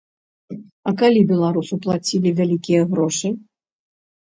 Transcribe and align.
А 0.91 0.93
калі 1.01 1.21
беларусу 1.33 1.79
плацілі 1.85 2.29
вялікія 2.41 2.81
грошы? 2.95 3.27